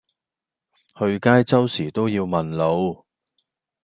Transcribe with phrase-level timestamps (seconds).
[0.97, 3.05] 去街周時都要問路